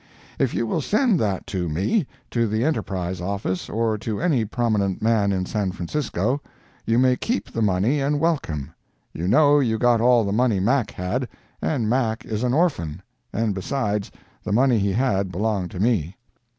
[0.39, 4.99] If you will send that to me (to the Enterprise office, or to any prominent
[4.99, 6.41] man in San Francisco)
[6.87, 8.71] you may keep the money and welcome.
[9.13, 14.09] You know you got all the money Mac had—and Mac is an orphan—and besides,
[14.43, 16.15] the money he had belonged to me.